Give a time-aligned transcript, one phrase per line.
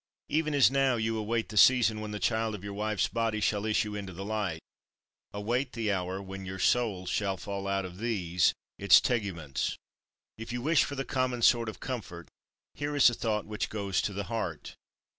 [0.29, 3.67] Even as now you await the season when the child of your wife's body shall
[3.67, 4.59] issue into the light,
[5.31, 9.77] await the hour when your soul shall fall out of these its teguments.
[10.39, 12.29] If you wish for the common sort of comfort,
[12.73, 14.75] here is a thought which goes to the heart.